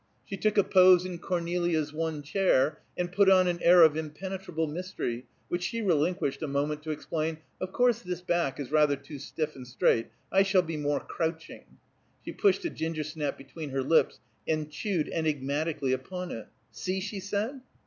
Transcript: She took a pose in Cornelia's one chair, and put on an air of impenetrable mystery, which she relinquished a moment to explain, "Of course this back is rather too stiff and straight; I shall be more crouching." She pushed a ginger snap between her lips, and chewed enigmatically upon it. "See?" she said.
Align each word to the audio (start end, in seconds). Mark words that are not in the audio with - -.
She 0.25 0.35
took 0.35 0.57
a 0.57 0.63
pose 0.63 1.05
in 1.05 1.19
Cornelia's 1.19 1.93
one 1.93 2.23
chair, 2.23 2.79
and 2.97 3.11
put 3.11 3.29
on 3.29 3.47
an 3.47 3.61
air 3.61 3.83
of 3.83 3.95
impenetrable 3.95 4.65
mystery, 4.65 5.27
which 5.47 5.61
she 5.61 5.79
relinquished 5.83 6.41
a 6.41 6.47
moment 6.47 6.81
to 6.81 6.89
explain, 6.89 7.37
"Of 7.61 7.71
course 7.71 7.99
this 8.01 8.19
back 8.19 8.59
is 8.59 8.71
rather 8.71 8.95
too 8.95 9.19
stiff 9.19 9.55
and 9.55 9.67
straight; 9.67 10.07
I 10.31 10.41
shall 10.41 10.63
be 10.63 10.75
more 10.75 11.01
crouching." 11.01 11.77
She 12.25 12.31
pushed 12.31 12.65
a 12.65 12.71
ginger 12.71 13.03
snap 13.03 13.37
between 13.37 13.69
her 13.69 13.83
lips, 13.83 14.19
and 14.47 14.71
chewed 14.71 15.07
enigmatically 15.09 15.91
upon 15.93 16.31
it. 16.31 16.47
"See?" 16.71 16.99
she 16.99 17.19
said. 17.19 17.61